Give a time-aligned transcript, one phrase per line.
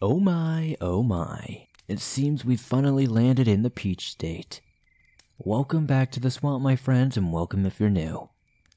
[0.00, 1.66] Oh my, oh my.
[1.88, 4.60] It seems we've finally landed in the Peach State.
[5.38, 8.28] Welcome back to the swamp, my friends, and welcome if you're new.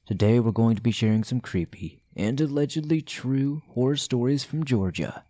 [0.04, 5.22] Today we're going to be sharing some creepy and allegedly true horror stories from Georgia.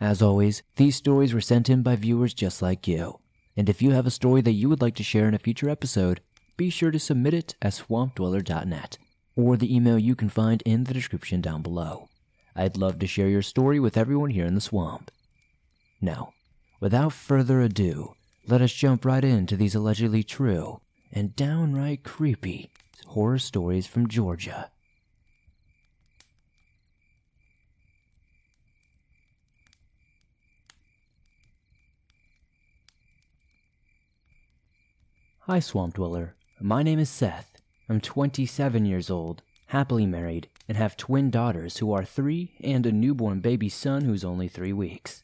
[0.00, 3.20] As always, these stories were sent in by viewers just like you.
[3.56, 5.70] And if you have a story that you would like to share in a future
[5.70, 6.20] episode,
[6.56, 8.98] be sure to submit it at swampdweller.net
[9.36, 12.08] or the email you can find in the description down below.
[12.56, 15.12] I'd love to share your story with everyone here in the swamp.
[16.00, 16.32] Now,
[16.80, 18.14] without further ado,
[18.46, 20.80] let us jump right into these allegedly true
[21.12, 22.70] and downright creepy
[23.06, 24.70] horror stories from Georgia.
[35.40, 36.36] Hi, Swamp Dweller.
[36.60, 37.56] My name is Seth.
[37.88, 42.92] I'm 27 years old, happily married, and have twin daughters who are three and a
[42.92, 45.22] newborn baby son who's only three weeks.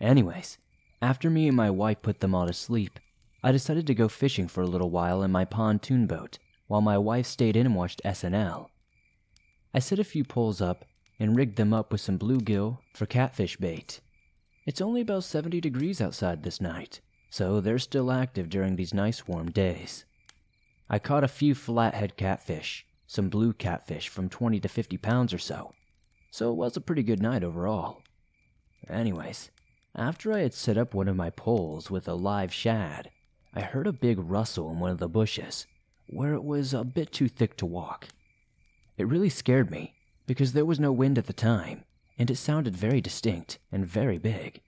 [0.00, 0.58] Anyways,
[1.00, 3.00] after me and my wife put them all to sleep,
[3.42, 6.98] I decided to go fishing for a little while in my pontoon boat while my
[6.98, 8.68] wife stayed in and watched SNL.
[9.72, 10.84] I set a few poles up
[11.18, 14.00] and rigged them up with some bluegill for catfish bait.
[14.66, 17.00] It's only about 70 degrees outside this night,
[17.30, 20.04] so they're still active during these nice warm days.
[20.90, 25.38] I caught a few flathead catfish, some blue catfish from 20 to 50 pounds or
[25.38, 25.72] so,
[26.30, 28.02] so it was a pretty good night overall.
[28.88, 29.50] Anyways,
[29.96, 33.10] after I had set up one of my poles with a live shad,
[33.54, 35.66] I heard a big rustle in one of the bushes,
[36.06, 38.08] where it was a bit too thick to walk.
[38.98, 39.94] It really scared me,
[40.26, 41.84] because there was no wind at the time,
[42.18, 44.60] and it sounded very distinct and very big.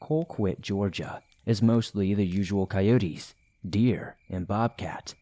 [0.00, 3.34] Colquitt, Georgia, is mostly the usual coyotes,
[3.68, 5.14] deer, and bobcat,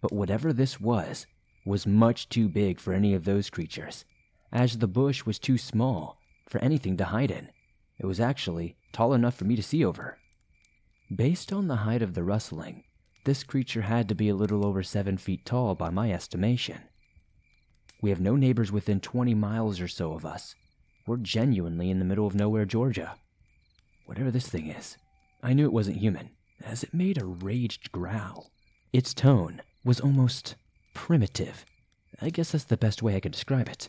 [0.00, 1.26] but whatever this was,
[1.66, 4.04] was much too big for any of those creatures,
[4.50, 6.18] as the bush was too small
[6.48, 7.50] for anything to hide in.
[7.98, 10.18] It was actually tall enough for me to see over.
[11.14, 12.84] Based on the height of the rustling,
[13.24, 16.78] this creature had to be a little over seven feet tall by my estimation.
[18.02, 20.54] We have no neighbors within 20 miles or so of us.
[21.06, 23.16] We're genuinely in the middle of nowhere, Georgia.
[24.06, 24.98] Whatever this thing is,
[25.42, 26.30] I knew it wasn't human,
[26.62, 28.50] as it made a raged growl.
[28.92, 30.56] Its tone was almost
[30.94, 31.64] primitive.
[32.20, 33.88] I guess that's the best way I could describe it.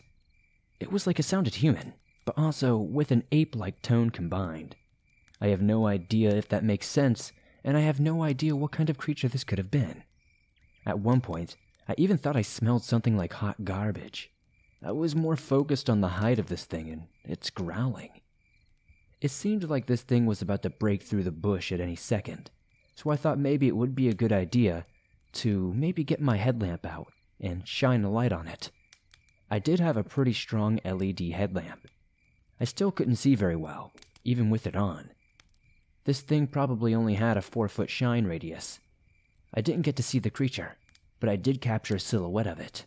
[0.80, 1.94] It was like it sounded human,
[2.26, 4.76] but also with an ape like tone combined.
[5.40, 7.32] I have no idea if that makes sense,
[7.64, 10.02] and I have no idea what kind of creature this could have been.
[10.84, 11.56] At one point,
[11.88, 14.30] I even thought I smelled something like hot garbage.
[14.84, 18.10] I was more focused on the height of this thing and its growling.
[19.20, 22.50] It seemed like this thing was about to break through the bush at any second,
[22.94, 24.84] so I thought maybe it would be a good idea
[25.34, 28.70] to maybe get my headlamp out and shine a light on it.
[29.50, 31.86] I did have a pretty strong LED headlamp.
[32.60, 33.92] I still couldn't see very well,
[34.24, 35.10] even with it on.
[36.04, 38.80] This thing probably only had a four foot shine radius.
[39.52, 40.76] I didn't get to see the creature,
[41.20, 42.86] but I did capture a silhouette of it.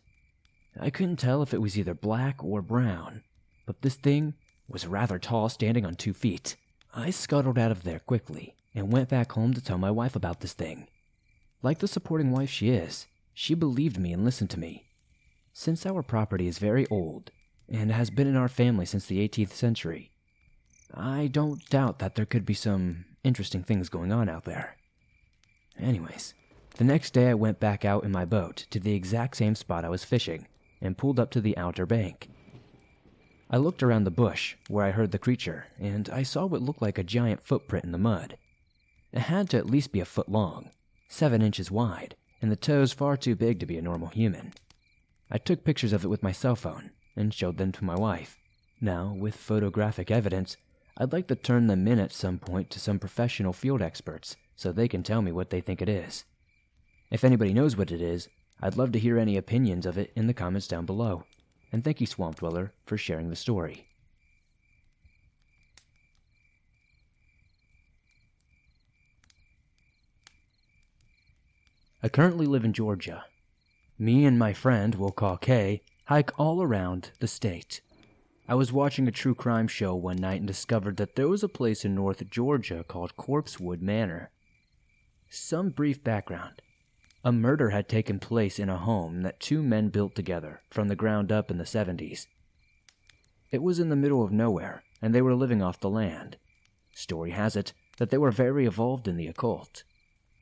[0.80, 3.24] I couldn't tell if it was either black or brown,
[3.66, 4.36] but this thing
[4.68, 6.56] was rather tall, standing on two feet.
[6.94, 10.40] I scuttled out of there quickly and went back home to tell my wife about
[10.40, 10.88] this thing.
[11.62, 14.86] Like the supporting wife she is, she believed me and listened to me.
[15.54, 17.32] Since our property is very old
[17.72, 20.12] and has been in our family since the 18th century,
[20.94, 24.76] I don't doubt that there could be some interesting things going on out there.
[25.80, 26.34] Anyways,
[26.78, 29.86] the next day I went back out in my boat to the exact same spot
[29.86, 30.48] I was fishing
[30.82, 32.30] and pulled up to the outer bank.
[33.50, 36.82] I looked around the bush where I heard the creature, and I saw what looked
[36.82, 38.38] like a giant footprint in the mud.
[39.12, 40.70] It had to at least be a foot long,
[41.08, 44.54] seven inches wide, and the toes far too big to be a normal human.
[45.32, 48.38] I took pictures of it with my cell phone and showed them to my wife.
[48.82, 50.58] Now, with photographic evidence,
[50.98, 54.72] I'd like to turn them in at some point to some professional field experts so
[54.72, 56.24] they can tell me what they think it is.
[57.12, 58.30] If anybody knows what it is,
[58.62, 61.24] I'd love to hear any opinions of it in the comments down below.
[61.72, 63.86] And thank you, Swamp Dweller, for sharing the story.
[72.02, 73.26] I currently live in Georgia.
[73.98, 77.82] Me and my friend, we'll call Kay, hike all around the state.
[78.48, 81.48] I was watching a true crime show one night and discovered that there was a
[81.48, 84.32] place in North Georgia called Corpsewood Manor.
[85.30, 86.64] Some brief background.
[87.24, 90.96] A murder had taken place in a home that two men built together from the
[90.96, 92.26] ground up in the 70s.
[93.52, 96.38] It was in the middle of nowhere, and they were living off the land.
[96.96, 99.84] Story has it that they were very evolved in the occult.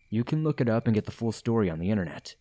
[0.09, 2.35] You can look it up and get the full story on the internet.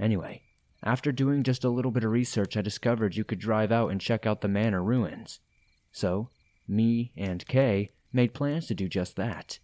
[0.00, 0.42] Anyway,
[0.86, 4.00] after doing just a little bit of research, I discovered you could drive out and
[4.00, 5.40] check out the manor ruins.
[5.90, 6.30] So,
[6.68, 9.58] me and Kay made plans to do just that.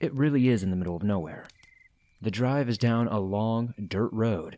[0.00, 1.46] It really is in the middle of nowhere.
[2.22, 4.56] The drive is down a long dirt road,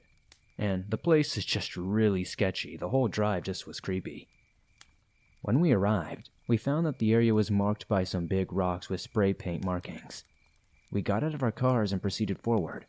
[0.56, 2.76] and the place is just really sketchy.
[2.76, 4.28] The whole drive just was creepy.
[5.40, 9.00] When we arrived, we found that the area was marked by some big rocks with
[9.00, 10.22] spray paint markings.
[10.92, 12.86] We got out of our cars and proceeded forward.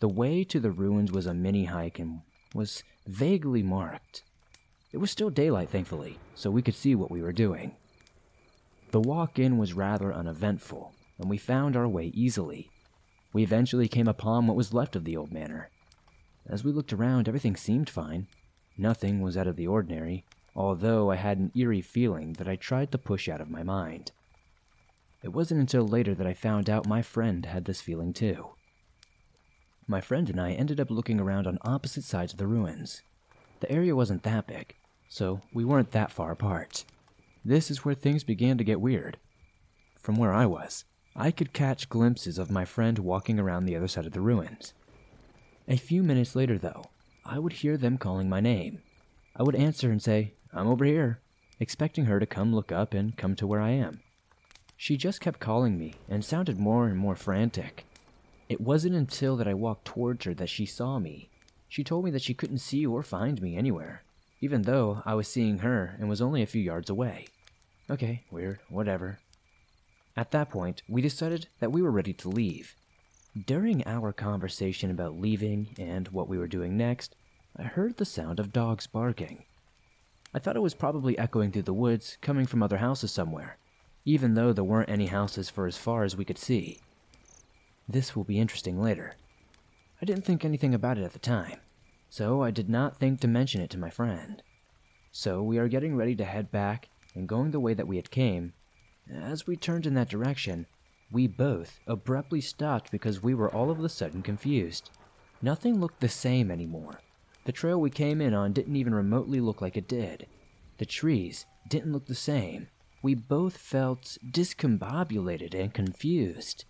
[0.00, 2.20] The way to the ruins was a mini hike and
[2.54, 4.22] was vaguely marked.
[4.92, 7.76] It was still daylight, thankfully, so we could see what we were doing.
[8.90, 12.70] The walk in was rather uneventful, and we found our way easily.
[13.32, 15.70] We eventually came upon what was left of the old manor.
[16.46, 18.28] As we looked around, everything seemed fine.
[18.76, 20.24] Nothing was out of the ordinary,
[20.54, 24.12] although I had an eerie feeling that I tried to push out of my mind.
[25.22, 28.53] It wasn't until later that I found out my friend had this feeling too.
[29.86, 33.02] My friend and I ended up looking around on opposite sides of the ruins.
[33.60, 34.76] The area wasn't that big,
[35.08, 36.84] so we weren't that far apart.
[37.44, 39.18] This is where things began to get weird.
[39.98, 40.84] From where I was,
[41.14, 44.72] I could catch glimpses of my friend walking around the other side of the ruins.
[45.68, 46.84] A few minutes later, though,
[47.24, 48.80] I would hear them calling my name.
[49.36, 51.20] I would answer and say, I'm over here,
[51.60, 54.00] expecting her to come look up and come to where I am.
[54.76, 57.84] She just kept calling me and sounded more and more frantic.
[58.48, 61.30] It wasn't until that I walked towards her that she saw me.
[61.68, 64.02] She told me that she couldn't see or find me anywhere,
[64.40, 67.26] even though I was seeing her and was only a few yards away.
[67.90, 69.18] Okay, weird, whatever.
[70.16, 72.76] At that point, we decided that we were ready to leave.
[73.46, 77.16] During our conversation about leaving and what we were doing next,
[77.56, 79.44] I heard the sound of dogs barking.
[80.32, 83.56] I thought it was probably echoing through the woods, coming from other houses somewhere,
[84.04, 86.78] even though there weren't any houses for as far as we could see.
[87.88, 89.16] This will be interesting later.
[90.00, 91.60] I didn't think anything about it at the time,
[92.08, 94.42] so I did not think to mention it to my friend.
[95.12, 98.10] So we are getting ready to head back and going the way that we had
[98.10, 98.52] came.
[99.12, 100.66] As we turned in that direction,
[101.10, 104.90] we both abruptly stopped because we were all of a sudden confused.
[105.42, 107.00] Nothing looked the same anymore.
[107.44, 110.26] The trail we came in on didn't even remotely look like it did.
[110.78, 112.68] The trees didn't look the same.
[113.02, 116.64] We both felt discombobulated and confused.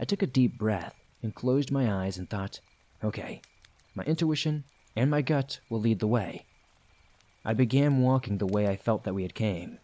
[0.00, 2.60] I took a deep breath and closed my eyes and thought,
[3.04, 3.42] okay,
[3.94, 4.64] my intuition
[4.96, 6.46] and my gut will lead the way.
[7.44, 9.78] I began walking the way I felt that we had came.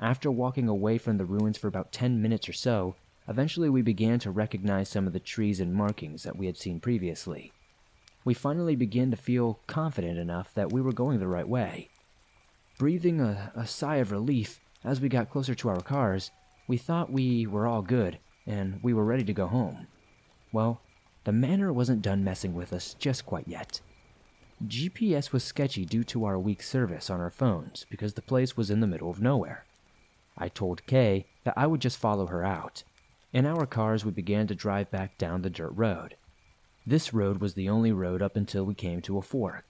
[0.00, 2.96] After walking away from the ruins for about 10 minutes or so,
[3.26, 6.80] eventually we began to recognize some of the trees and markings that we had seen
[6.80, 7.52] previously
[8.26, 11.88] we finally began to feel confident enough that we were going the right way.
[12.76, 16.32] Breathing a, a, sigh of relief as we got closer to our cars,
[16.66, 19.86] we thought we were all good and we were ready to go home.
[20.52, 20.80] Well,
[21.24, 23.80] the manor wasn't done messing with us just quite yet.
[24.64, 28.70] GPS was sketchy due to our weak service on our phones because the place was
[28.70, 29.64] in the middle of nowhere.
[30.38, 32.82] I told Kay that I would just follow her out.
[33.32, 36.16] In our cars, we began to drive back down the dirt road.
[36.86, 39.64] This road was the only road up until we came to a fork.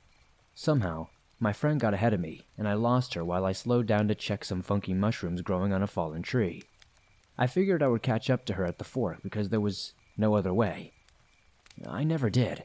[0.54, 1.08] Somehow,
[1.40, 4.14] my friend got ahead of me, and I lost her while I slowed down to
[4.14, 6.62] check some funky mushrooms growing on a fallen tree.
[7.38, 10.34] I figured I would catch up to her at the fork because there was no
[10.34, 10.92] other way.
[11.86, 12.64] I never did.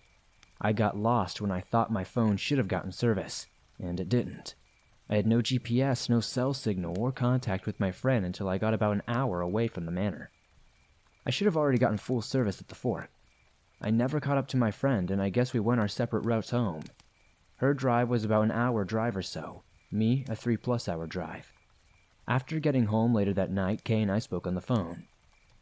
[0.60, 3.48] I got lost when I thought my phone should have gotten service,
[3.80, 4.56] and it didn't.
[5.10, 8.74] I had no GPS, no cell signal, or contact with my friend until I got
[8.74, 10.32] about an hour away from the manor.
[11.25, 13.10] I should have already gotten full service at the fork,
[13.84, 16.51] I never caught up to my friend, and I guess we went our separate routes
[16.51, 16.84] home.
[17.56, 21.51] Her drive was about an hour drive or so, me a three plus hour drive.
[22.28, 25.08] After getting home later that night, Kay and I spoke on the phone.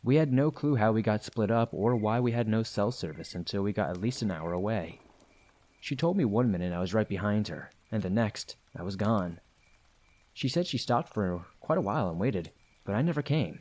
[0.04, 2.92] We had no clue how we got split up or why we had no cell
[2.92, 5.00] service until we got at least an hour away.
[5.82, 8.96] She told me one minute I was right behind her, and the next, I was
[8.96, 9.40] gone.
[10.34, 12.52] She said she stopped for quite a while and waited,
[12.86, 13.60] but I never came.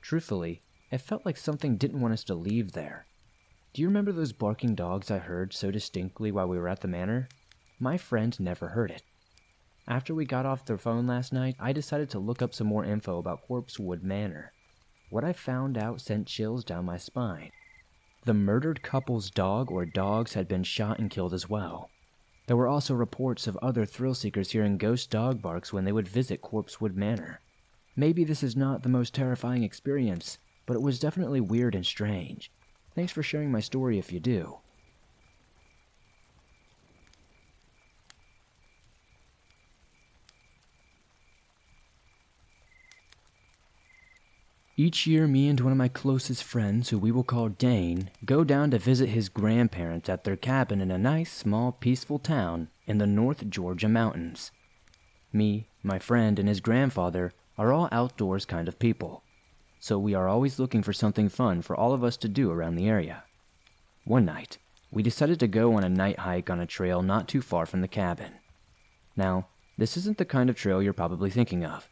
[0.00, 3.06] Truthfully, it felt like something didn't want us to leave there.
[3.72, 6.88] Do you remember those barking dogs I heard so distinctly while we were at the
[6.88, 7.28] manor?
[7.80, 9.02] My friend never heard it.
[9.86, 12.84] After we got off the phone last night, I decided to look up some more
[12.86, 14.52] info about Corpsewood Manor.
[15.10, 17.50] What I found out sent chills down my spine.
[18.24, 21.90] The murdered couple's dog or dogs had been shot and killed as well.
[22.46, 26.08] There were also reports of other thrill seekers hearing ghost dog barks when they would
[26.08, 27.40] visit Corpsewood Manor.
[27.94, 32.50] Maybe this is not the most terrifying experience, but it was definitely weird and strange.
[32.94, 34.58] Thanks for sharing my story if you do.
[44.76, 48.42] Each year, me and one of my closest friends, who we will call Dane, go
[48.42, 52.98] down to visit his grandparents at their cabin in a nice, small, peaceful town in
[52.98, 54.50] the North Georgia mountains.
[55.32, 59.22] Me, my friend, and his grandfather are all outdoors kind of people,
[59.78, 62.74] so we are always looking for something fun for all of us to do around
[62.74, 63.22] the area.
[64.04, 64.58] One night,
[64.90, 67.80] we decided to go on a night hike on a trail not too far from
[67.80, 68.32] the cabin.
[69.16, 69.46] Now,
[69.78, 71.88] this isn't the kind of trail you're probably thinking of.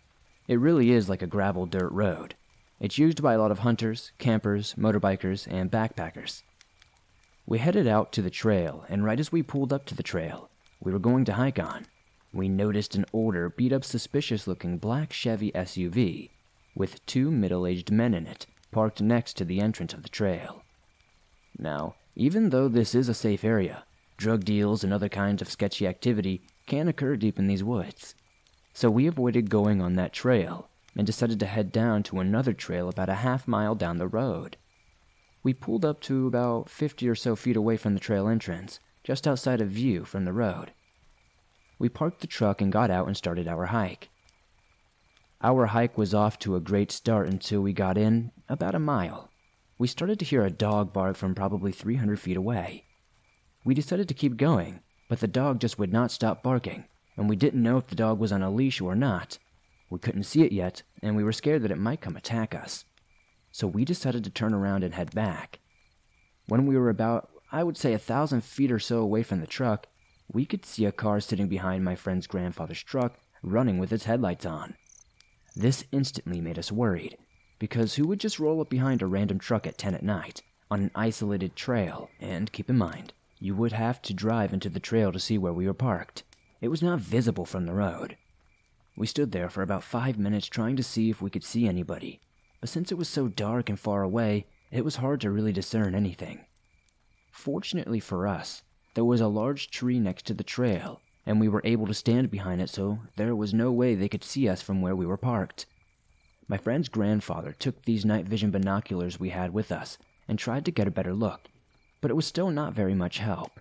[0.48, 2.34] It really is like a gravel dirt road.
[2.82, 6.42] It's used by a lot of hunters, campers, motorbikers, and backpackers.
[7.46, 10.50] We headed out to the trail, and right as we pulled up to the trail
[10.80, 11.86] we were going to hike on,
[12.32, 16.30] we noticed an older, beat up, suspicious looking black Chevy SUV
[16.74, 20.64] with two middle aged men in it parked next to the entrance of the trail.
[21.56, 23.84] Now, even though this is a safe area,
[24.16, 28.16] drug deals and other kinds of sketchy activity can occur deep in these woods.
[28.74, 32.88] So we avoided going on that trail and decided to head down to another trail
[32.88, 34.56] about a half mile down the road.
[35.42, 39.26] We pulled up to about 50 or so feet away from the trail entrance, just
[39.26, 40.72] outside of view from the road.
[41.78, 44.10] We parked the truck and got out and started our hike.
[45.42, 49.32] Our hike was off to a great start until we got in about a mile
[49.82, 52.84] we started to hear a dog bark from probably 300 feet away.
[53.64, 56.84] We decided to keep going, but the dog just would not stop barking,
[57.16, 59.38] and we didn't know if the dog was on a leash or not.
[59.92, 62.86] We couldn't see it yet, and we were scared that it might come attack us.
[63.50, 65.58] So we decided to turn around and head back.
[66.46, 69.46] When we were about, I would say, a thousand feet or so away from the
[69.46, 69.88] truck,
[70.32, 74.46] we could see a car sitting behind my friend's grandfather's truck, running with its headlights
[74.46, 74.76] on.
[75.54, 77.18] This instantly made us worried,
[77.58, 80.80] because who would just roll up behind a random truck at 10 at night on
[80.80, 82.08] an isolated trail?
[82.18, 85.52] And keep in mind, you would have to drive into the trail to see where
[85.52, 86.22] we were parked.
[86.62, 88.16] It was not visible from the road.
[88.96, 92.20] We stood there for about five minutes trying to see if we could see anybody,
[92.60, 95.94] but since it was so dark and far away, it was hard to really discern
[95.94, 96.44] anything.
[97.30, 98.62] Fortunately for us,
[98.94, 102.30] there was a large tree next to the trail, and we were able to stand
[102.30, 105.16] behind it so there was no way they could see us from where we were
[105.16, 105.66] parked.
[106.46, 109.96] My friend's grandfather took these night vision binoculars we had with us
[110.28, 111.48] and tried to get a better look,
[112.02, 113.58] but it was still not very much help.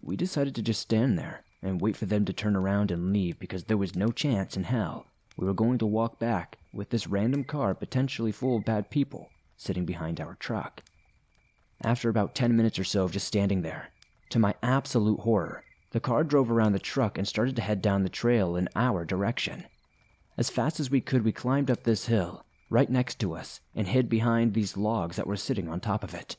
[0.00, 3.38] We decided to just stand there and wait for them to turn around and leave
[3.38, 7.06] because there was no chance in hell we were going to walk back with this
[7.06, 10.82] random car potentially full of bad people sitting behind our truck.
[11.82, 13.90] After about 10 minutes or so of just standing there,
[14.30, 18.02] to my absolute horror, the car drove around the truck and started to head down
[18.02, 19.64] the trail in our direction.
[20.38, 23.88] As fast as we could, we climbed up this hill, right next to us, and
[23.88, 26.36] hid behind these logs that were sitting on top of it.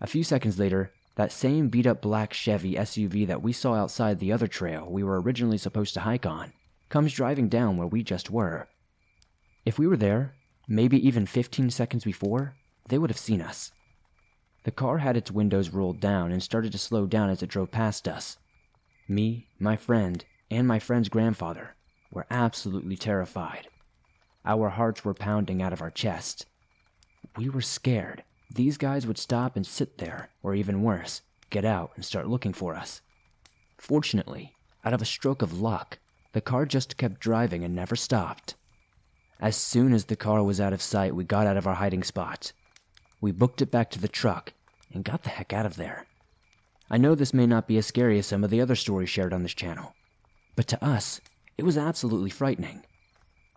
[0.00, 4.18] A few seconds later, that same beat up black Chevy SUV that we saw outside
[4.18, 6.52] the other trail we were originally supposed to hike on
[6.88, 8.68] comes driving down where we just were.
[9.64, 10.34] If we were there,
[10.68, 12.54] maybe even 15 seconds before,
[12.88, 13.72] they would have seen us.
[14.64, 17.70] The car had its windows rolled down and started to slow down as it drove
[17.70, 18.36] past us.
[19.08, 21.74] Me, my friend, and my friend's grandfather
[22.12, 23.68] were absolutely terrified.
[24.44, 26.46] Our hearts were pounding out of our chest.
[27.36, 28.22] We were scared.
[28.54, 32.52] These guys would stop and sit there, or even worse, get out and start looking
[32.52, 33.00] for us.
[33.78, 34.52] Fortunately,
[34.84, 35.98] out of a stroke of luck,
[36.32, 38.56] the car just kept driving and never stopped.
[39.40, 42.02] As soon as the car was out of sight, we got out of our hiding
[42.02, 42.52] spot.
[43.22, 44.52] We booked it back to the truck
[44.92, 46.04] and got the heck out of there.
[46.90, 49.32] I know this may not be as scary as some of the other stories shared
[49.32, 49.94] on this channel,
[50.56, 51.22] but to us,
[51.56, 52.82] it was absolutely frightening.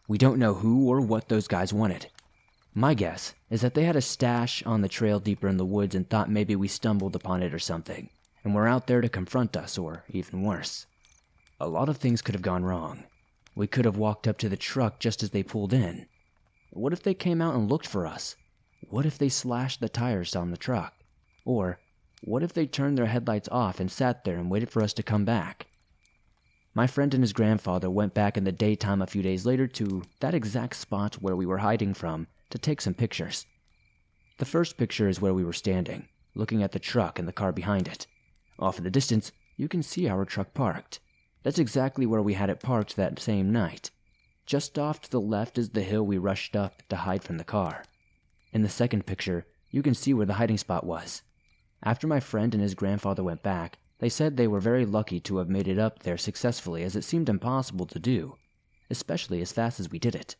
[0.07, 2.07] We don't know who or what those guys wanted.
[2.77, 5.95] My guess is that they had a stash on the trail deeper in the woods
[5.95, 8.09] and thought maybe we stumbled upon it or something,
[8.43, 10.85] and were out there to confront us, or even worse.
[11.61, 13.05] A lot of things could have gone wrong.
[13.55, 16.07] We could have walked up to the truck just as they pulled in.
[16.71, 18.35] What if they came out and looked for us?
[18.89, 20.93] What if they slashed the tires on the truck?
[21.45, 21.79] Or
[22.25, 25.01] what if they turned their headlights off and sat there and waited for us to
[25.01, 25.67] come back?
[26.73, 30.03] My friend and his grandfather went back in the daytime a few days later to
[30.19, 33.45] that exact spot where we were hiding from to take some pictures.
[34.37, 37.51] The first picture is where we were standing, looking at the truck and the car
[37.51, 38.05] behind it.
[38.59, 40.99] Off in the distance, you can see our truck parked.
[41.43, 43.91] That's exactly where we had it parked that same night.
[44.45, 47.43] Just off to the left is the hill we rushed up to hide from the
[47.43, 47.85] car.
[48.51, 51.21] In the second picture, you can see where the hiding spot was.
[51.83, 55.37] After my friend and his grandfather went back, they said they were very lucky to
[55.37, 58.37] have made it up there successfully as it seemed impossible to do,
[58.89, 60.35] especially as fast as we did it.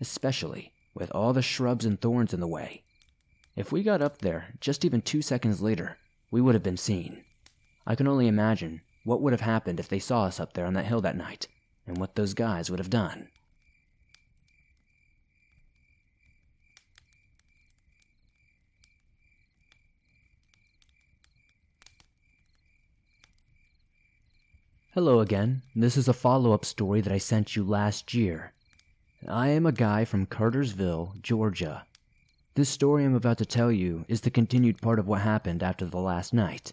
[0.00, 2.82] Especially with all the shrubs and thorns in the way.
[3.56, 5.98] If we got up there just even two seconds later,
[6.30, 7.24] we would have been seen.
[7.86, 10.74] I can only imagine what would have happened if they saw us up there on
[10.74, 11.48] that hill that night,
[11.86, 13.28] and what those guys would have done.
[24.92, 25.62] Hello again.
[25.74, 28.52] This is a follow up story that I sent you last year.
[29.28, 31.84] I am a guy from Cartersville, Georgia.
[32.54, 35.84] This story I'm about to tell you is the continued part of what happened after
[35.84, 36.72] the last night.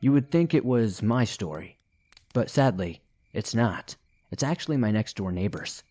[0.00, 1.78] You would think it was my story,
[2.34, 3.94] but sadly, it's not.
[4.32, 5.84] It's actually my next door neighbor's.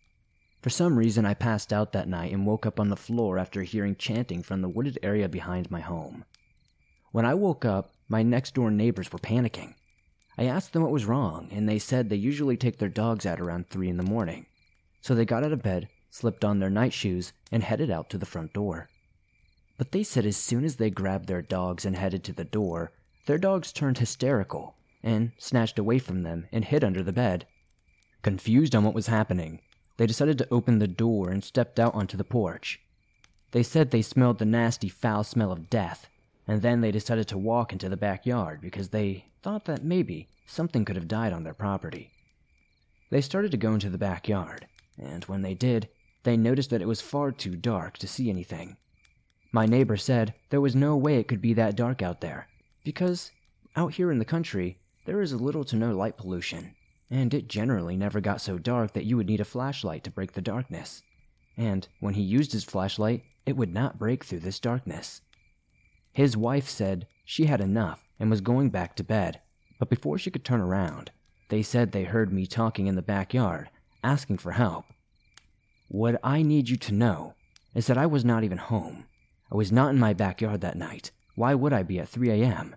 [0.62, 3.64] For some reason, I passed out that night and woke up on the floor after
[3.64, 6.26] hearing chanting from the wooded area behind my home.
[7.14, 9.76] When I woke up, my next door neighbors were panicking.
[10.38, 13.40] I asked them what was wrong, and they said they usually take their dogs out
[13.40, 14.46] around 3 in the morning.
[15.02, 18.18] So they got out of bed, slipped on their night shoes, and headed out to
[18.18, 18.90] the front door.
[19.78, 22.92] But they said as soon as they grabbed their dogs and headed to the door,
[23.26, 27.46] their dogs turned hysterical and snatched away from them and hid under the bed.
[28.22, 29.62] Confused on what was happening,
[29.98, 32.82] they decided to open the door and stepped out onto the porch.
[33.52, 36.10] They said they smelled the nasty, foul smell of death,
[36.48, 40.84] and then they decided to walk into the backyard because they thought that maybe something
[40.84, 42.12] could have died on their property.
[43.10, 44.68] They started to go into the backyard,
[45.00, 45.90] and when they did,
[46.24, 48.78] they noticed that it was far too dark to see anything.
[49.52, 52.48] My neighbor said there was no way it could be that dark out there,
[52.84, 53.32] because
[53.76, 56.76] out here in the country, there is little to no light pollution,
[57.10, 60.34] and it generally never got so dark that you would need a flashlight to break
[60.34, 61.02] the darkness.
[61.58, 65.22] And when he used his flashlight, it would not break through this darkness.
[66.12, 69.42] His wife said she had enough and was going back to bed,
[69.80, 71.12] but before she could turn around,
[71.50, 73.70] they said they heard me talking in the backyard,
[74.04, 74.86] asking for help.
[75.88, 77.34] What I need you to know
[77.74, 79.06] is that I was not even home.
[79.52, 81.12] I was not in my backyard that night.
[81.36, 82.76] Why would I be at 3 a.m.?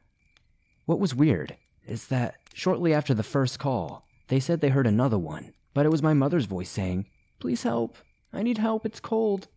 [0.86, 5.18] What was weird is that shortly after the first call, they said they heard another
[5.18, 7.06] one, but it was my mother's voice saying,
[7.38, 7.96] Please help.
[8.32, 8.86] I need help.
[8.86, 9.48] It's cold.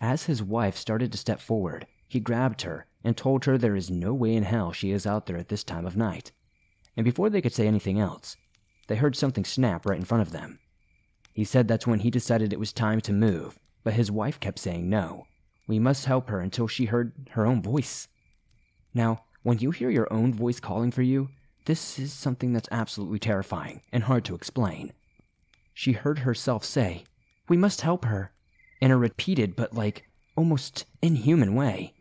[0.00, 3.90] As his wife started to step forward, he grabbed her and told her there is
[3.90, 6.32] no way in hell she is out there at this time of night.
[6.96, 8.36] And before they could say anything else,
[8.88, 10.58] they heard something snap right in front of them.
[11.38, 14.58] He said that's when he decided it was time to move, but his wife kept
[14.58, 15.28] saying no.
[15.68, 18.08] We must help her until she heard her own voice.
[18.92, 21.28] Now, when you hear your own voice calling for you,
[21.64, 24.92] this is something that's absolutely terrifying and hard to explain.
[25.74, 27.04] She heard herself say,
[27.48, 28.32] We must help her,
[28.80, 31.94] in a repeated but like almost inhuman way.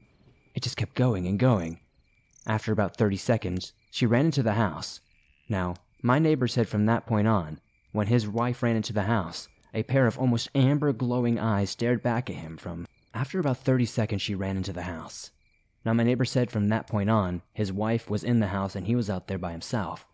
[0.55, 1.79] It just kept going and going.
[2.47, 4.99] After about 30 seconds, she ran into the house.
[5.47, 7.59] Now, my neighbor said from that point on,
[7.91, 12.01] when his wife ran into the house, a pair of almost amber glowing eyes stared
[12.01, 12.85] back at him from.
[13.13, 15.31] After about 30 seconds, she ran into the house.
[15.85, 18.87] Now, my neighbor said from that point on, his wife was in the house and
[18.87, 20.05] he was out there by himself.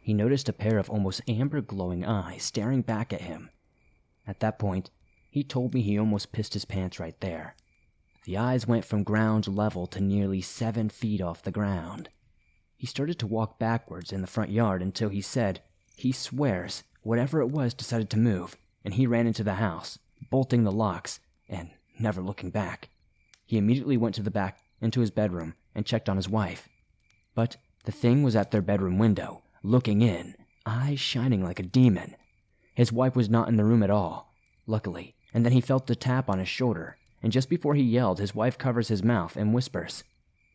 [0.00, 3.50] He noticed a pair of almost amber glowing eyes staring back at him.
[4.26, 4.90] At that point,
[5.30, 7.54] he told me he almost pissed his pants right there.
[8.24, 12.08] The eyes went from ground level to nearly seven feet off the ground.
[12.76, 15.60] He started to walk backwards in the front yard until he said,
[15.96, 19.98] he swears, whatever it was decided to move, and he ran into the house,
[20.30, 22.88] bolting the locks, and never looking back.
[23.46, 26.68] He immediately went to the back into his bedroom and checked on his wife.
[27.34, 30.34] But the thing was at their bedroom window, looking in,
[30.66, 32.16] eyes shining like a demon.
[32.74, 34.32] His wife was not in the room at all,
[34.66, 38.18] luckily, and then he felt the tap on his shoulder, and just before he yelled,
[38.18, 40.04] his wife covers his mouth and whispers,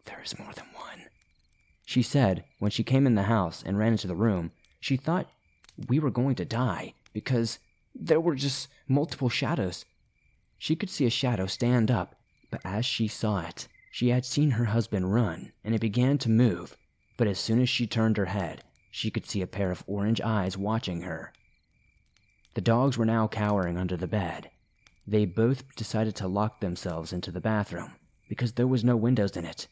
[0.06, 1.06] There is more than one.
[1.86, 5.30] She said when she came in the house and ran into the room, she thought
[5.88, 7.60] we were going to die because
[7.94, 9.86] there were just multiple shadows.
[10.58, 12.16] She could see a shadow stand up,
[12.52, 16.30] but as she saw it, she had seen her husband run, and it began to
[16.30, 16.76] move,
[17.18, 20.22] but as soon as she turned her head, she could see a pair of orange
[20.22, 21.34] eyes watching her.
[22.54, 24.50] The dogs were now cowering under the bed.
[25.08, 27.96] They both decided to lock themselves into the bathroom
[28.28, 29.68] because there was no windows in it.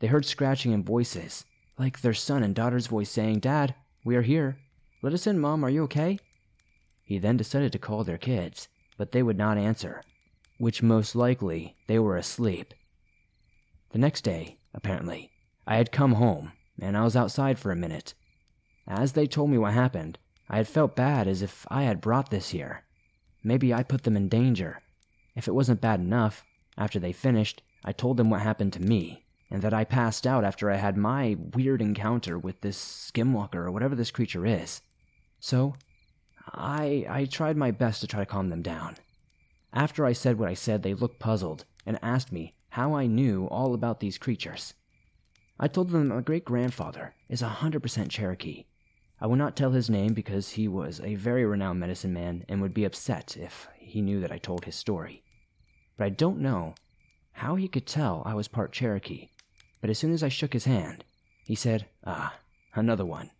[0.00, 1.44] They heard scratching and voices,
[1.78, 4.58] like their son and daughter's voice saying, Dad, we are here.
[5.02, 6.18] Let us in, Mom, are you okay?
[7.02, 10.02] He then decided to call their kids, but they would not answer,
[10.58, 12.72] which most likely they were asleep
[13.92, 15.30] the next day, apparently,
[15.66, 18.14] I had come home, and I was outside for a minute.
[18.88, 22.30] As they told me what happened, I had felt bad as if I had brought
[22.30, 22.84] this here.
[23.44, 24.80] Maybe I put them in danger.
[25.36, 26.42] If it wasn't bad enough,
[26.78, 30.42] after they finished, I told them what happened to me, and that I passed out
[30.42, 34.80] after I had my weird encounter with this skinwalker or whatever this creature is.
[35.44, 35.74] So,
[36.52, 38.94] I I tried my best to try to calm them down.
[39.72, 43.46] After I said what I said, they looked puzzled and asked me how I knew
[43.46, 44.74] all about these creatures.
[45.58, 48.66] I told them my great grandfather is a 100% Cherokee.
[49.20, 52.62] I will not tell his name because he was a very renowned medicine man and
[52.62, 55.24] would be upset if he knew that I told his story.
[55.96, 56.76] But I don't know
[57.32, 59.30] how he could tell I was part Cherokee.
[59.80, 61.02] But as soon as I shook his hand,
[61.44, 62.38] he said, Ah,
[62.76, 63.32] another one.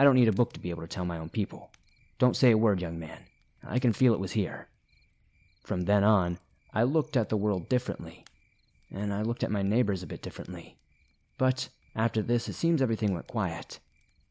[0.00, 1.70] I don't need a book to be able to tell my own people.
[2.18, 3.18] Don't say a word, young man.
[3.62, 4.68] I can feel it was here.
[5.62, 6.38] From then on,
[6.72, 8.24] I looked at the world differently,
[8.90, 10.78] and I looked at my neighbors a bit differently.
[11.36, 13.78] But after this, it seems everything went quiet,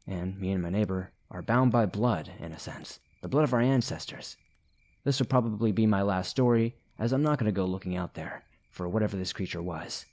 [0.08, 3.54] and me and my neighbor are bound by blood, in a sense the blood of
[3.54, 4.38] our ancestors.
[5.04, 8.16] This will probably be my last story, as I'm not going to go looking out
[8.16, 10.08] there for whatever this creature was.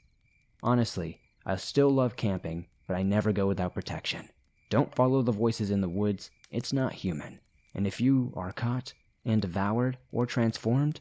[0.63, 4.29] Honestly, I still love camping, but I never go without protection.
[4.69, 7.41] Don't follow the voices in the woods, it's not human.
[7.75, 11.01] And if you are caught and devoured or transformed,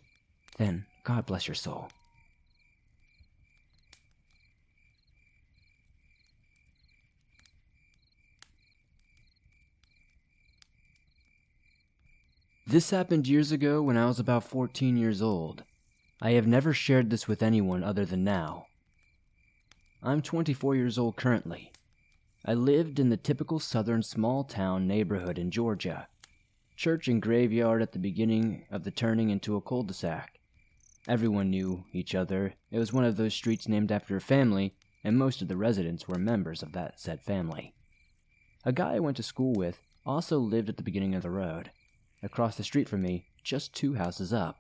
[0.58, 1.90] then God bless your soul.
[12.68, 15.64] This happened years ago when I was about 14 years old.
[16.20, 18.66] I have never shared this with anyone other than now.
[20.02, 21.72] I'm 24 years old currently.
[22.48, 26.08] I lived in the typical southern small town neighborhood in Georgia.
[26.76, 30.40] Church and graveyard at the beginning of the turning into a cul de sac.
[31.08, 32.54] Everyone knew each other.
[32.70, 36.08] It was one of those streets named after a family, and most of the residents
[36.08, 37.74] were members of that said family.
[38.64, 41.72] A guy I went to school with also lived at the beginning of the road.
[42.22, 44.60] Across the street from me, just two houses up.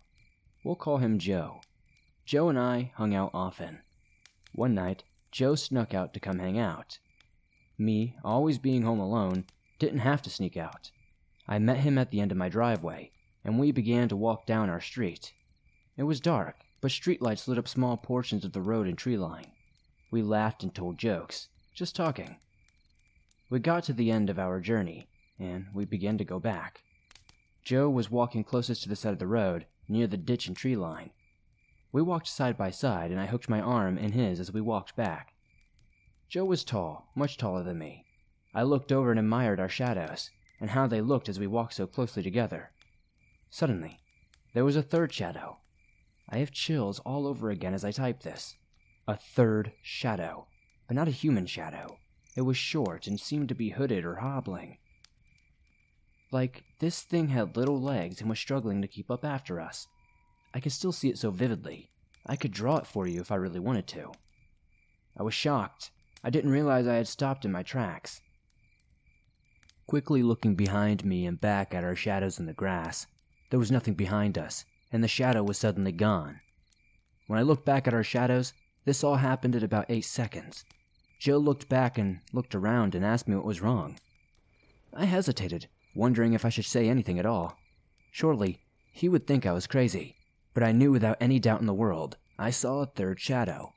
[0.63, 1.61] We'll call him Joe.
[2.25, 3.81] Joe and I hung out often.
[4.53, 6.97] One night, Joe snuck out to come hang out.
[7.77, 9.45] Me, always being home alone,
[9.79, 10.91] didn't have to sneak out.
[11.47, 13.11] I met him at the end of my driveway,
[13.43, 15.33] and we began to walk down our street.
[15.97, 19.51] It was dark, but streetlights lit up small portions of the road and tree line.
[20.09, 22.37] We laughed and told jokes, just talking.
[23.49, 25.07] We got to the end of our journey,
[25.37, 26.81] and we began to go back.
[27.63, 30.75] Joe was walking closest to the side of the road, near the ditch and tree
[30.75, 31.11] line.
[31.91, 34.95] We walked side by side, and I hooked my arm in his as we walked
[34.95, 35.34] back.
[36.29, 38.05] Joe was tall, much taller than me.
[38.53, 41.87] I looked over and admired our shadows, and how they looked as we walked so
[41.87, 42.71] closely together.
[43.49, 43.99] Suddenly,
[44.53, 45.57] there was a third shadow.
[46.29, 48.55] I have chills all over again as I type this.
[49.07, 50.47] A third shadow,
[50.87, 51.97] but not a human shadow.
[52.35, 54.77] It was short and seemed to be hooded or hobbling.
[56.31, 59.87] Like, this thing had little legs and was struggling to keep up after us.
[60.53, 61.91] I could still see it so vividly.
[62.25, 64.11] I could draw it for you if I really wanted to.
[65.17, 65.91] I was shocked.
[66.25, 68.19] I didn't realize I had stopped in my tracks.
[69.85, 73.05] Quickly looking behind me and back at our shadows in the grass,
[73.51, 76.39] there was nothing behind us, and the shadow was suddenly gone.
[77.27, 78.53] When I looked back at our shadows,
[78.85, 80.65] this all happened in about eight seconds.
[81.19, 83.99] Joe looked back and looked around and asked me what was wrong.
[84.95, 87.55] I hesitated, wondering if I should say anything at all.
[88.09, 88.61] Surely,
[88.91, 90.15] he would think I was crazy,
[90.55, 93.73] but I knew without any doubt in the world I saw a third shadow.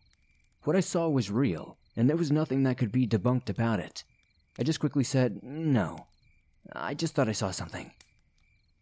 [0.62, 4.04] What I saw was real, and there was nothing that could be debunked about it.
[4.56, 6.06] I just quickly said, No.
[6.72, 7.90] I just thought I saw something.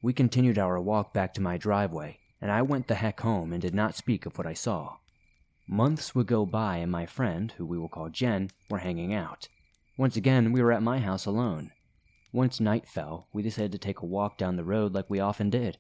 [0.03, 3.63] We continued our walk back to my driveway, and I went the heck home and
[3.63, 4.99] did not speak of what I saw.
[5.67, 9.49] Months would go by, and my friend, who we will call Jen, were hanging out.
[9.97, 11.73] Once again, we were at my house alone.
[12.33, 15.49] Once night fell, we decided to take a walk down the road like we often
[15.49, 15.79] did.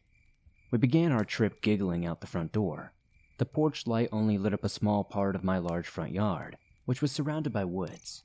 [0.71, 2.95] We began our trip giggling out the front door.
[3.37, 7.03] The porch light only lit up a small part of my large front yard, which
[7.03, 8.25] was surrounded by woods.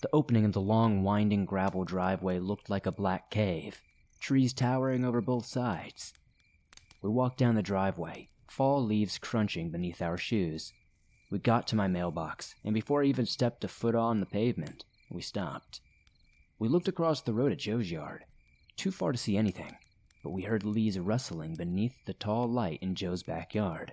[0.00, 3.80] The opening in the long, winding gravel driveway looked like a black cave,
[4.20, 6.12] trees towering over both sides.
[7.02, 10.72] We walked down the driveway, fall leaves crunching beneath our shoes.
[11.30, 14.84] We got to my mailbox, and before I even stepped a foot on the pavement,
[15.10, 15.80] we stopped.
[16.58, 18.24] We looked across the road at Joe's yard,
[18.76, 19.76] too far to see anything,
[20.22, 23.92] but we heard leaves rustling beneath the tall light in Joe's backyard.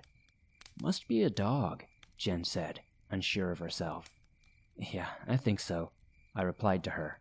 [0.80, 1.84] Must be a dog,
[2.16, 2.80] Jen said,
[3.12, 4.10] unsure of herself.
[4.76, 5.92] Yeah, I think so,
[6.34, 7.20] I replied to her.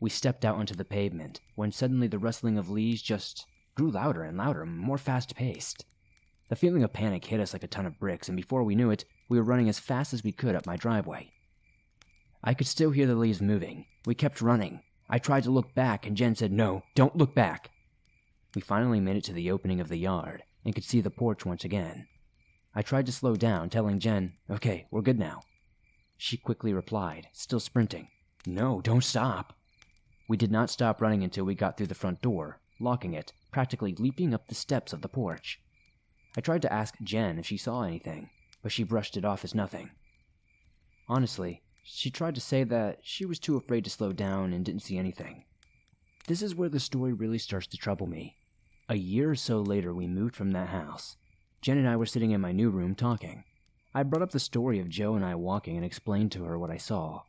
[0.00, 4.22] We stepped out onto the pavement when suddenly the rustling of leaves just grew louder
[4.22, 5.84] and louder, more fast paced.
[6.48, 8.90] The feeling of panic hit us like a ton of bricks, and before we knew
[8.90, 11.30] it, we were running as fast as we could up my driveway.
[12.42, 13.86] I could still hear the leaves moving.
[14.04, 14.80] We kept running.
[15.08, 17.70] I tried to look back, and Jen said, No, don't look back.
[18.54, 21.46] We finally made it to the opening of the yard and could see the porch
[21.46, 22.06] once again.
[22.74, 25.42] I tried to slow down, telling Jen, Okay, we're good now.
[26.16, 28.08] She quickly replied, still sprinting,
[28.46, 29.54] No, don't stop.
[30.28, 33.94] We did not stop running until we got through the front door, locking it, practically
[33.98, 35.60] leaping up the steps of the porch.
[36.36, 38.30] I tried to ask Jen if she saw anything,
[38.62, 39.90] but she brushed it off as nothing.
[41.08, 44.82] Honestly, she tried to say that she was too afraid to slow down and didn't
[44.82, 45.44] see anything.
[46.28, 48.36] This is where the story really starts to trouble me.
[48.88, 51.16] A year or so later, we moved from that house.
[51.62, 53.44] Jen and I were sitting in my new room talking.
[53.94, 56.70] I brought up the story of Joe and I walking and explained to her what
[56.70, 57.22] I saw.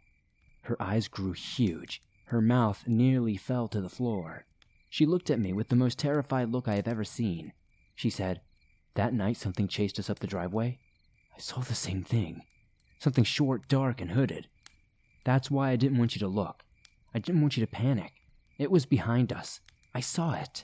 [0.63, 4.45] Her eyes grew huge, Her mouth nearly fell to the floor.
[4.89, 7.51] She looked at me with the most terrified look I have ever seen.
[7.93, 8.39] She said,
[8.93, 10.79] That night something chased us up the driveway.
[11.35, 12.43] I saw the same thing.
[12.99, 14.47] Something short, dark, and hooded.
[15.25, 16.63] That's why I didn't want you to look.
[17.13, 18.13] I didn't want you to panic.
[18.57, 19.59] It was behind us.
[19.93, 20.63] I saw it.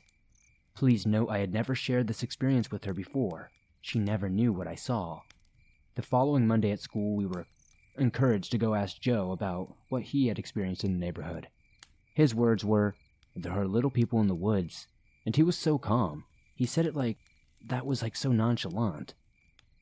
[0.73, 3.49] Please note I had never shared this experience with her before.
[3.87, 5.21] She never knew what I saw.
[5.95, 7.47] The following Monday at school, we were
[7.97, 11.47] encouraged to go ask Joe about what he had experienced in the neighborhood.
[12.13, 12.97] His words were,
[13.33, 14.87] There are little people in the woods.
[15.25, 16.25] And he was so calm.
[16.53, 17.17] He said it like
[17.65, 19.13] that was like so nonchalant.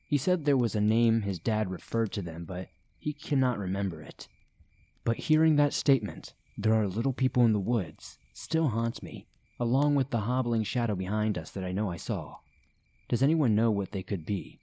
[0.06, 2.68] He said there was a name his dad referred to them, but
[3.00, 4.28] he cannot remember it.
[5.02, 9.26] But hearing that statement, there are little people in the woods, still haunts me,
[9.58, 12.36] along with the hobbling shadow behind us that I know I saw.
[13.08, 14.58] Does anyone know what they could be?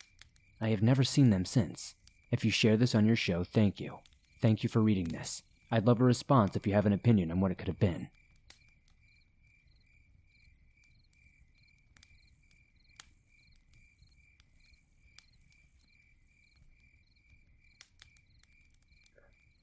[0.60, 1.95] I have never seen them since.
[2.29, 3.99] If you share this on your show, thank you.
[4.41, 5.43] Thank you for reading this.
[5.71, 8.10] I'd love a response if you have an opinion on what it could have been.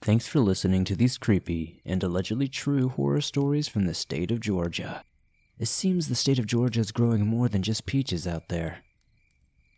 [0.02, 4.40] Thanks for listening to these creepy and allegedly true horror stories from the state of
[4.40, 5.04] Georgia.
[5.60, 8.78] It seems the state of Georgia is growing more than just peaches out there.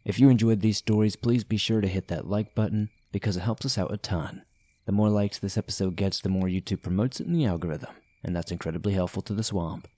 [0.04, 3.40] If you enjoyed these stories, please be sure to hit that like button because it
[3.40, 4.44] helps us out a ton.
[4.86, 8.34] The more likes this episode gets, the more YouTube promotes it in the algorithm, and
[8.34, 9.88] that's incredibly helpful to the swamp.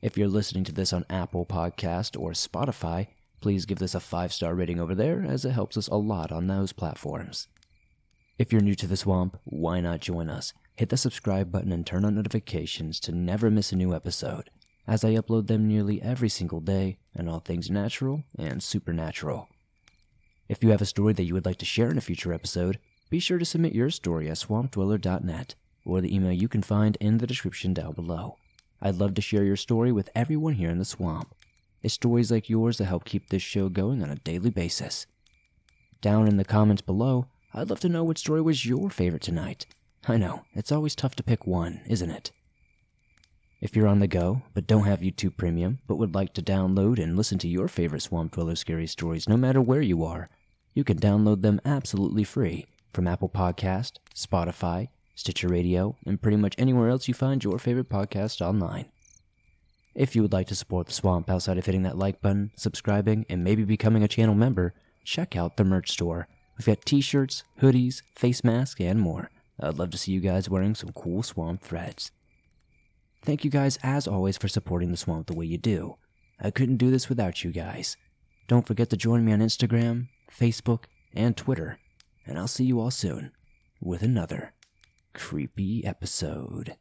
[0.00, 3.06] If you're listening to this on Apple Podcast or Spotify,
[3.40, 6.48] please give this a 5-star rating over there as it helps us a lot on
[6.48, 7.46] those platforms.
[8.40, 10.52] If you're new to the swamp, why not join us?
[10.74, 14.50] Hit the subscribe button and turn on notifications to never miss a new episode,
[14.86, 19.48] as I upload them nearly every single day and all things natural and supernatural.
[20.48, 22.78] If you have a story that you would like to share in a future episode,
[23.10, 27.18] be sure to submit your story at swampdweller.net or the email you can find in
[27.18, 28.36] the description down below.
[28.80, 31.34] I'd love to share your story with everyone here in the swamp.
[31.82, 35.06] It's stories like yours that help keep this show going on a daily basis.
[36.00, 39.66] Down in the comments below, I'd love to know what story was your favorite tonight.
[40.08, 42.32] I know, it's always tough to pick one, isn't it?
[43.62, 47.02] If you're on the go, but don't have YouTube Premium, but would like to download
[47.02, 50.28] and listen to your favorite Swamp Dweller scary stories no matter where you are,
[50.74, 56.56] you can download them absolutely free from Apple Podcast, Spotify, Stitcher Radio, and pretty much
[56.58, 58.86] anywhere else you find your favorite podcast online.
[59.94, 63.24] If you would like to support the Swamp outside of hitting that like button, subscribing,
[63.30, 67.44] and maybe becoming a channel member, check out the merch store We've got t shirts,
[67.60, 69.30] hoodies, face masks, and more.
[69.58, 72.10] I'd love to see you guys wearing some cool swamp threads.
[73.24, 75.96] Thank you guys, as always, for supporting the swamp the way you do.
[76.40, 77.96] I couldn't do this without you guys.
[78.48, 81.78] Don't forget to join me on Instagram, Facebook, and Twitter.
[82.26, 83.30] And I'll see you all soon
[83.80, 84.54] with another
[85.14, 86.76] creepy episode.